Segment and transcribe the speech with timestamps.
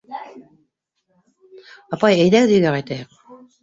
[1.99, 3.19] —Апай, әйҙәгеҙ өйгә ҡайтайыҡ.